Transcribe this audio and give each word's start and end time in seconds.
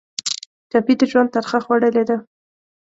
ټپي 0.69 0.93
د 0.99 1.01
ژوند 1.11 1.29
ترخه 1.35 1.57
خوړلې 1.65 2.03
ده. 2.09 2.17